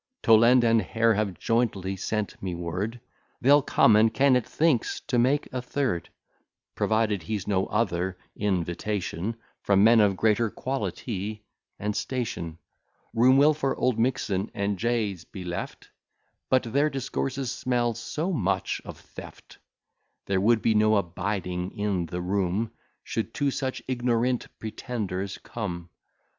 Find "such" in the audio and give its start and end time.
23.51-23.83